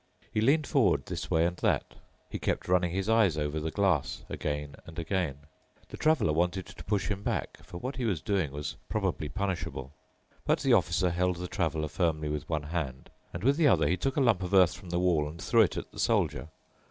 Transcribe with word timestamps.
He 0.33 0.41
leaned 0.41 0.65
forward 0.65 1.05
this 1.05 1.29
way 1.29 1.45
and 1.45 1.55
that. 1.57 1.93
He 2.27 2.39
kept 2.39 2.67
running 2.67 2.89
his 2.89 3.07
eyes 3.07 3.37
over 3.37 3.59
the 3.59 3.69
glass 3.69 4.25
again 4.29 4.75
and 4.87 4.97
again. 4.97 5.41
The 5.89 5.97
Traveler 5.97 6.33
wanted 6.33 6.65
to 6.65 6.83
push 6.85 7.09
him 7.11 7.21
back, 7.21 7.59
for 7.63 7.77
what 7.77 7.97
he 7.97 8.05
was 8.05 8.19
doing 8.19 8.51
was 8.51 8.77
probably 8.89 9.29
punishable. 9.29 9.93
But 10.43 10.61
the 10.61 10.73
Officer 10.73 11.11
held 11.11 11.35
the 11.35 11.47
Traveler 11.47 11.87
firmly 11.87 12.29
with 12.29 12.49
one 12.49 12.63
hand, 12.63 13.11
and 13.31 13.43
with 13.43 13.57
the 13.57 13.67
other 13.67 13.87
he 13.87 13.95
took 13.95 14.17
a 14.17 14.21
lump 14.21 14.41
of 14.41 14.55
earth 14.55 14.73
from 14.73 14.89
the 14.89 14.97
wall 14.97 15.29
and 15.29 15.39
threw 15.39 15.61
it 15.61 15.77
at 15.77 15.91
the 15.91 15.99
Soldier. 15.99 16.49